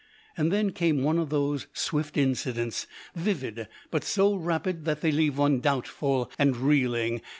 [0.35, 5.37] And then came one of those swift incidents, vivid, but so rapid that they leave
[5.37, 7.21] one doubtful and reeling.